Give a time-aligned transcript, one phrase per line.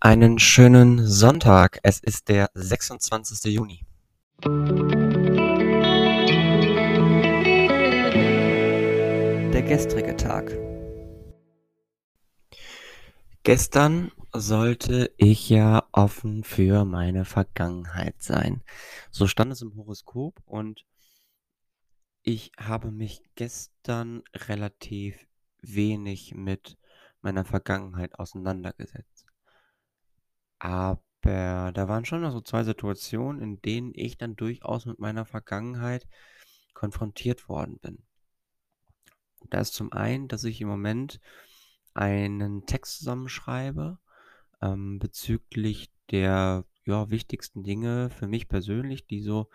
[0.00, 1.78] Einen schönen Sonntag.
[1.82, 3.50] Es ist der 26.
[3.50, 3.86] Juni.
[9.52, 10.52] Der gestrige Tag.
[13.42, 18.62] Gestern sollte ich ja offen für meine Vergangenheit sein.
[19.10, 20.84] So stand es im Horoskop und
[22.22, 25.26] ich habe mich gestern relativ
[25.62, 26.76] wenig mit
[27.22, 29.15] meiner Vergangenheit auseinandergesetzt.
[30.58, 35.24] Aber da waren schon noch so zwei Situationen, in denen ich dann durchaus mit meiner
[35.24, 36.06] Vergangenheit
[36.72, 38.04] konfrontiert worden bin.
[39.50, 41.20] Da ist zum einen, dass ich im Moment
[41.94, 43.98] einen Text zusammenschreibe
[44.60, 49.48] ähm, bezüglich der ja, wichtigsten Dinge für mich persönlich, die so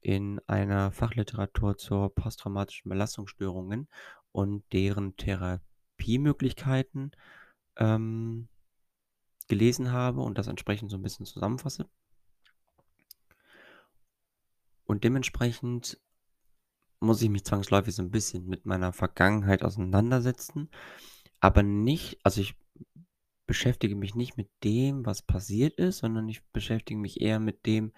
[0.00, 3.88] in einer Fachliteratur zur posttraumatischen Belastungsstörungen
[4.32, 7.10] und deren Therapiemöglichkeiten
[7.76, 8.48] ähm,
[9.48, 11.88] gelesen habe und das entsprechend so ein bisschen zusammenfasse.
[14.84, 16.00] Und dementsprechend
[17.00, 20.70] muss ich mich zwangsläufig so ein bisschen mit meiner Vergangenheit auseinandersetzen,
[21.40, 22.54] aber nicht, also ich
[23.46, 27.92] beschäftige mich nicht mit dem, was passiert ist, sondern ich beschäftige mich eher mit dem,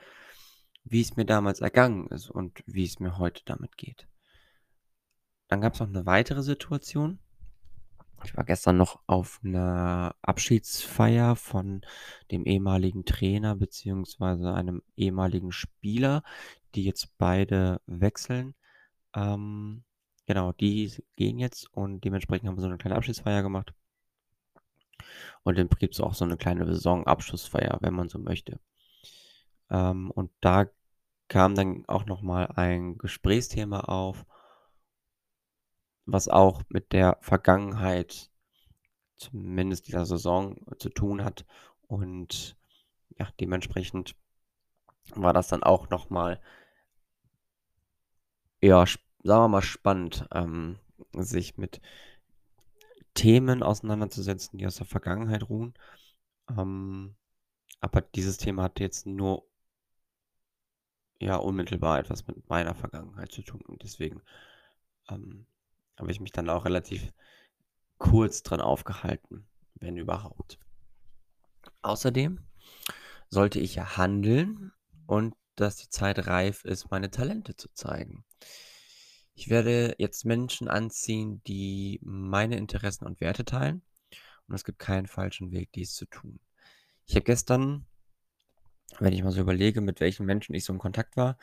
[0.85, 4.09] wie es mir damals ergangen ist und wie es mir heute damit geht.
[5.49, 7.19] Dann gab es noch eine weitere Situation.
[8.25, 11.83] Ich war gestern noch auf einer Abschiedsfeier von
[12.31, 16.23] dem ehemaligen Trainer beziehungsweise einem ehemaligen Spieler,
[16.75, 18.55] die jetzt beide wechseln.
[19.15, 19.85] Ähm,
[20.27, 23.73] genau, die gehen jetzt und dementsprechend haben wir so eine kleine Abschiedsfeier gemacht.
[25.45, 28.61] Und im Prinzip so auch so eine kleine Saisonabschlussfeier, wenn man so möchte.
[29.71, 30.67] Ähm, und da
[31.29, 34.25] kam dann auch nochmal ein Gesprächsthema auf,
[36.13, 38.31] was auch mit der Vergangenheit,
[39.17, 41.45] zumindest dieser Saison, zu tun hat.
[41.87, 42.57] Und
[43.19, 44.17] ja, dementsprechend
[45.15, 46.41] war das dann auch nochmal,
[48.63, 50.79] ja, sagen wir mal, spannend, ähm,
[51.13, 51.81] sich mit
[53.13, 55.75] Themen auseinanderzusetzen, die aus der Vergangenheit ruhen.
[56.57, 57.17] Ähm,
[57.81, 59.47] aber dieses Thema hat jetzt nur
[61.21, 63.61] ja unmittelbar etwas mit meiner Vergangenheit zu tun.
[63.67, 64.23] Und deswegen
[65.11, 65.47] ähm,
[65.99, 67.13] habe ich mich dann auch relativ
[67.99, 70.59] kurz dran aufgehalten, wenn überhaupt.
[71.83, 72.41] Außerdem
[73.29, 74.73] sollte ich ja handeln
[75.07, 78.25] und dass die Zeit reif ist, meine Talente zu zeigen.
[79.35, 83.83] Ich werde jetzt Menschen anziehen, die meine Interessen und Werte teilen
[84.47, 86.41] und es gibt keinen falschen Weg, dies zu tun.
[87.07, 87.87] Ich habe gestern,
[88.99, 91.39] wenn ich mal so überlege, mit welchen Menschen ich so in Kontakt war,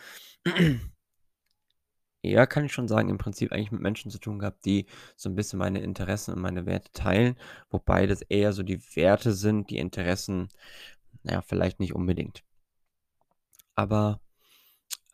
[2.31, 5.29] ja, kann ich schon sagen, im Prinzip eigentlich mit Menschen zu tun gehabt, die so
[5.29, 7.37] ein bisschen meine Interessen und meine Werte teilen,
[7.69, 10.49] wobei das eher so die Werte sind, die Interessen,
[11.23, 12.43] naja, vielleicht nicht unbedingt.
[13.75, 14.21] Aber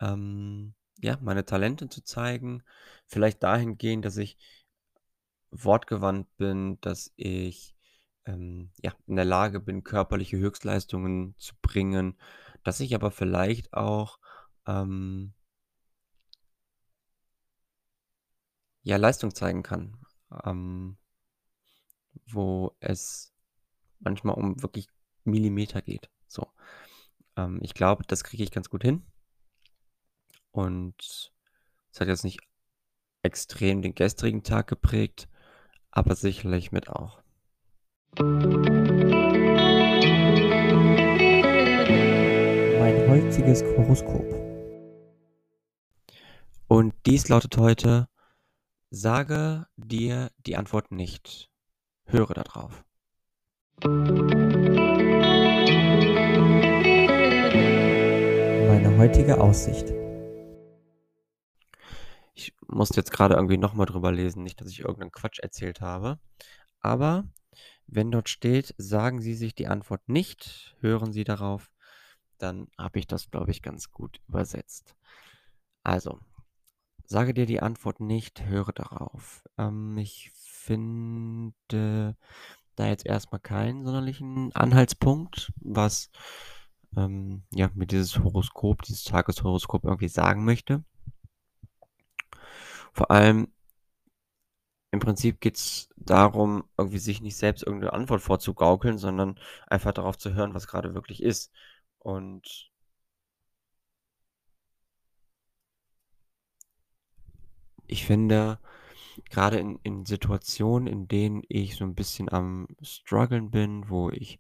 [0.02, 2.64] ähm, ja, meine Talente zu zeigen,
[3.08, 4.38] vielleicht dahingehend, dass ich
[5.52, 7.76] wortgewandt bin, dass ich
[8.26, 12.18] ähm, ja, in der Lage bin, körperliche Höchstleistungen zu bringen,
[12.64, 14.20] dass ich aber vielleicht auch
[14.68, 15.34] ähm,
[18.84, 19.98] ja, Leistung zeigen kann,
[20.44, 20.98] ähm,
[22.28, 23.34] wo es
[24.00, 24.88] manchmal um wirklich
[25.24, 26.10] Millimeter geht.
[26.28, 26.48] So.
[27.38, 29.06] Ähm, ich glaube, das kriege ich ganz gut hin.
[30.52, 31.32] Und
[31.92, 32.40] es hat jetzt nicht
[33.24, 35.28] extrem den gestrigen Tag geprägt,
[35.92, 37.22] aber sicherlich mit auch.
[42.80, 44.26] Mein heutiges Horoskop.
[46.68, 48.08] Und dies lautet heute,
[48.94, 51.50] sage dir die Antwort nicht.
[52.04, 52.84] Höre darauf.
[58.68, 59.94] Meine heutige Aussicht.
[62.34, 66.20] Ich musste jetzt gerade irgendwie nochmal drüber lesen, nicht, dass ich irgendeinen Quatsch erzählt habe.
[66.82, 67.24] Aber
[67.88, 71.72] wenn dort steht, sagen Sie sich die Antwort nicht, hören Sie darauf,
[72.40, 74.96] dann habe ich das, glaube ich, ganz gut übersetzt.
[75.84, 76.20] Also,
[77.12, 79.44] sage dir die Antwort nicht, höre darauf.
[79.58, 82.16] Ähm, ich finde
[82.76, 86.10] da jetzt erstmal keinen sonderlichen Anhaltspunkt, was
[86.96, 90.84] ähm, ja, mir dieses Horoskop, dieses Tageshoroskop irgendwie sagen möchte.
[92.94, 93.50] Vor allem
[94.92, 100.18] im Prinzip geht es darum, irgendwie sich nicht selbst irgendeine Antwort vorzugaukeln, sondern einfach darauf
[100.18, 101.52] zu hören, was gerade wirklich ist.
[102.00, 102.71] Und
[107.92, 108.60] ich finde,
[109.32, 114.40] gerade in, in Situationen, in denen ich so ein bisschen am struggeln bin, wo ich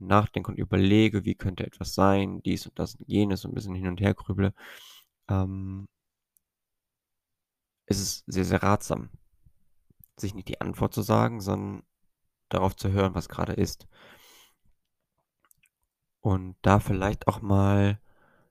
[0.00, 3.74] nachdenke und überlege, wie könnte etwas sein, dies und das und jenes, so 'n bisschen
[3.76, 4.54] hin und her grüble,
[5.30, 5.88] ähm
[7.86, 9.10] ist es sehr, sehr ratsam
[10.18, 11.82] sich nicht die Antwort zu sagen, sondern
[12.50, 13.88] darauf zu hören, was grade ist.
[16.22, 17.98] Und da vielleicht auch mal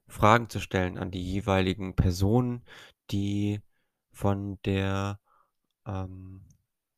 [0.07, 2.63] Fragen zu stellen an die jeweiligen Personen,
[3.12, 3.62] die
[4.19, 5.19] von der,
[5.86, 6.42] ähm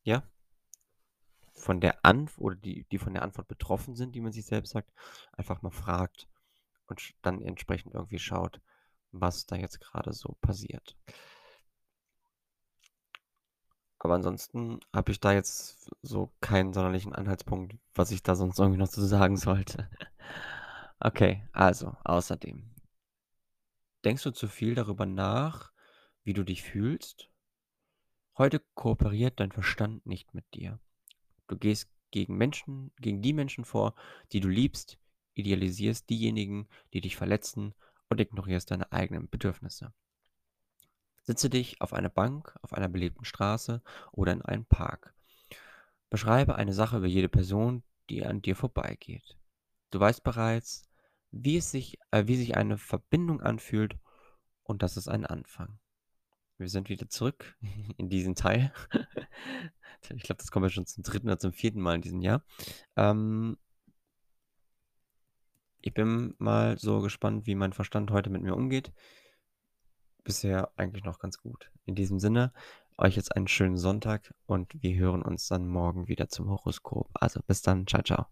[0.02, 0.24] ja
[1.54, 4.72] von der Antw oder die die von der Antwort betroffen sind, die man sich selbst
[4.72, 4.90] sagt,
[5.32, 6.26] einfach mal fragt
[6.88, 8.60] und dann entsprechend irgendwie schaut,
[9.12, 10.96] was da jetzt grade so passiert.
[14.00, 18.78] Aber ansonsten habe ich da jetzt so keinen sonderlichen Anhaltspunkt, was ich da sonst irgendwie
[18.78, 19.88] noch zu sagen sollte.
[21.04, 22.72] Okay, also außerdem
[24.04, 25.71] denkst du zu viel darüber nach,
[26.24, 27.28] wie du dich fühlst?
[28.38, 30.80] Heute kooperiert dein Verstand nicht mit dir.
[31.48, 33.94] Du gehst gegen Menschen gegen die Menschen vor,
[34.32, 34.98] die du liebst,
[35.34, 37.74] idealisierst diejenigen, die dich verletzen
[38.08, 39.92] und ignorierst deine eigenen Bedürfnisse.
[41.22, 43.82] Setze dich auf eine Bank auf einer belebten Straße
[44.12, 45.14] oder in einen Park.
[46.10, 49.38] Beschreibe eine Sache über jede Person, die an dir vorbeigeht.
[49.90, 50.88] Du weißt bereits,
[51.30, 53.96] wie es sich äh, wie sich eine Verbindung anfühlt
[54.64, 55.78] und das ist ein Anfang.
[56.62, 57.56] Wir sind wieder zurück
[57.98, 58.72] in diesem Teil.
[60.16, 61.20] Ich glaube, das kommt ja schon zum 3.
[61.20, 61.74] oder zum 4.
[61.76, 62.44] Mal in diesem Jahr.
[62.96, 63.56] Ähm
[65.80, 68.92] ich bin mal so gespannt, wie mein Verstand heute mit mir umgeht.
[70.24, 71.70] Bisher eigentlich noch ganz gut.
[71.84, 72.52] In diesem Sinne,
[72.98, 77.08] euch jetzt einen schönen Sonntag und wir hören uns dann morgen wieder zum Horoskop.
[77.14, 77.86] Also bis dann.
[77.86, 78.26] Tschau, tschau.